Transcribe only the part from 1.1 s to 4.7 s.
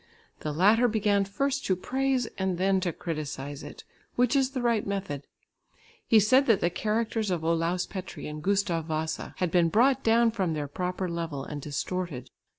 first to praise, and then to criticise it, which is the